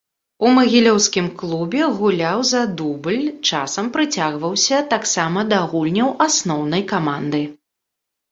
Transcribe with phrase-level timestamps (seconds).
[0.47, 7.43] У магілёўскім клубе гуляў за дубль, часам прыцягваўся таксама да гульняў асноўнай каманды.